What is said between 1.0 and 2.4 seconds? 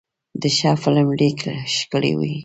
لیک ښکلی وي.